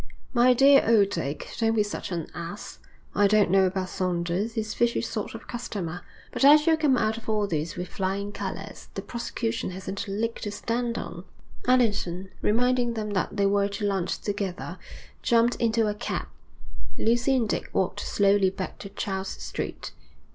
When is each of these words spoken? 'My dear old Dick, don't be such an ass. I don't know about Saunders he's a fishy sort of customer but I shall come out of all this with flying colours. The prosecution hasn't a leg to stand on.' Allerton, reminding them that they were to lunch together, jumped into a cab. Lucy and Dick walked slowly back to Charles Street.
'My 0.33 0.55
dear 0.55 0.83
old 0.89 1.11
Dick, 1.11 1.53
don't 1.59 1.75
be 1.75 1.83
such 1.83 2.11
an 2.11 2.25
ass. 2.33 2.79
I 3.13 3.27
don't 3.27 3.51
know 3.51 3.65
about 3.65 3.89
Saunders 3.89 4.53
he's 4.53 4.73
a 4.73 4.75
fishy 4.75 4.99
sort 4.99 5.35
of 5.35 5.47
customer 5.47 6.01
but 6.31 6.43
I 6.43 6.55
shall 6.55 6.75
come 6.75 6.97
out 6.97 7.19
of 7.19 7.29
all 7.29 7.45
this 7.45 7.75
with 7.75 7.87
flying 7.87 8.31
colours. 8.31 8.87
The 8.95 9.03
prosecution 9.03 9.69
hasn't 9.69 10.07
a 10.07 10.11
leg 10.11 10.37
to 10.41 10.49
stand 10.49 10.97
on.' 10.97 11.23
Allerton, 11.67 12.31
reminding 12.41 12.95
them 12.95 13.11
that 13.11 13.37
they 13.37 13.45
were 13.45 13.67
to 13.67 13.85
lunch 13.85 14.19
together, 14.19 14.79
jumped 15.21 15.53
into 15.57 15.85
a 15.85 15.93
cab. 15.93 16.25
Lucy 16.97 17.35
and 17.35 17.47
Dick 17.47 17.69
walked 17.71 17.99
slowly 17.99 18.49
back 18.49 18.79
to 18.79 18.89
Charles 18.89 19.27
Street. 19.27 19.91